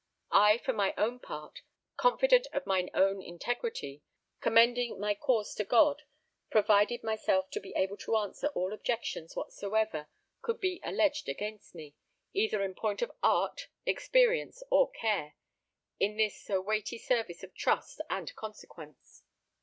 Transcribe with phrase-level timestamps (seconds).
[0.31, 1.61] I, for my own part,
[1.95, 4.01] confident of mine own integrity,
[4.39, 6.01] commending my cause to God,
[6.49, 10.07] provided myself to be able to answer all objections whatsoever
[10.41, 11.93] could be alleged against me,
[12.33, 15.35] either in point of art, experience, or care,
[15.99, 19.21] in this so weighty service of trust and consequence.